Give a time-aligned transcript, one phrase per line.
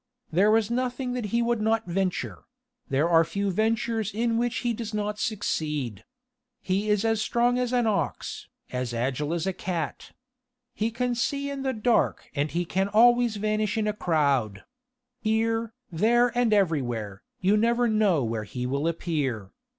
[0.31, 2.45] There is nothing that he would not venture...
[2.89, 6.05] there are few ventures in which he does not succeed.
[6.59, 10.13] He is as strong as an ox, as agile as a cat.
[10.73, 14.63] He can see in the dark and he can always vanish in a crowd.
[15.19, 19.51] Here, there and everywhere, you never know where he will appear.